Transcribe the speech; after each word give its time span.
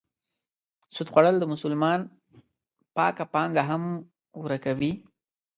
سود 0.95 1.07
خوړل 1.13 1.35
د 1.39 1.45
مسلمان 1.53 1.99
پاکه 2.95 3.25
پانګه 3.33 3.63
هم 3.69 3.83
ورکوي. 4.45 4.93